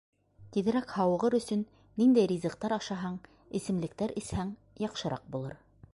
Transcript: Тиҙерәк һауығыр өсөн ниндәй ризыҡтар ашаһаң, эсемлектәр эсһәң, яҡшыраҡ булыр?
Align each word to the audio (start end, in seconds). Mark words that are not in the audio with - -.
Тиҙерәк 0.53 0.93
һауығыр 0.93 1.37
өсөн 1.39 1.61
ниндәй 2.01 2.29
ризыҡтар 2.33 2.75
ашаһаң, 2.79 3.21
эсемлектәр 3.61 4.17
эсһәң, 4.23 4.59
яҡшыраҡ 4.89 5.33
булыр? 5.37 5.55